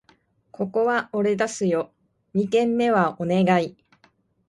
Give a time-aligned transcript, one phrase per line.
[0.49, 1.91] ここは俺出すよ！
[2.33, 3.77] 二軒目はお願い